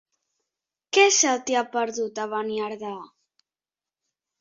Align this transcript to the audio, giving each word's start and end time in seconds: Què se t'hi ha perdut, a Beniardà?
Què 0.97 1.03
se 1.17 1.35
t'hi 1.49 1.59
ha 1.59 1.63
perdut, 1.77 2.25
a 2.25 2.29
Beniardà? 2.35 2.93